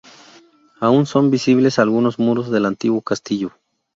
Aún 0.79 1.05
son 1.05 1.29
visibles 1.29 1.77
algunos 1.77 2.17
muros 2.17 2.49
del 2.49 2.65
antiguo 2.65 3.03
castillo. 3.03 3.51